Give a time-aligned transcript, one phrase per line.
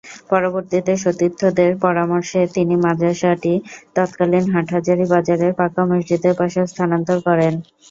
[0.29, 3.53] পরবর্তীতে সতীর্থদের পরামর্শে তিনি মাদ্রাসাটি
[3.95, 7.53] তৎকালীন হাটহাজারী বাজারের পাঁকা মসজিদের পাশে স্থানান্তর করেন।